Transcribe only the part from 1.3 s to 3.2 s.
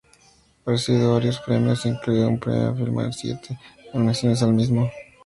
premios, incluido un premio Filmfare y